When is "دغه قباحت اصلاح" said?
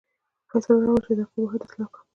1.17-1.89